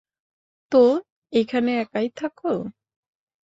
তো, 0.71 0.83
এখানে 1.33 1.71
একাই 1.81 2.07
থাকো? 2.17 2.53